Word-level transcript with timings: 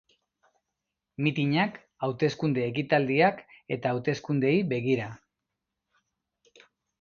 Mitinak, 1.25 1.77
hauteskunde 2.07 2.63
ekitaldiak 2.69 3.43
eta 3.77 3.93
hauteskundeei 3.93 4.57
begira. 4.73 5.11